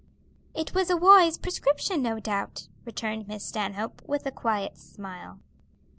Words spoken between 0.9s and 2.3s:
wise prescription, no